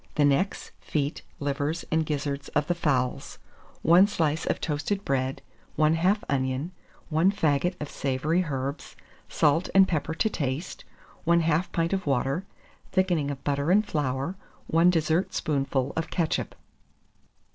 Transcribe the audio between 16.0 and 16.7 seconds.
ketchup.